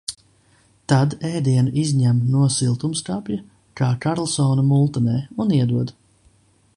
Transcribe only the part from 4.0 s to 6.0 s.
Karlsona multenē, un iedod.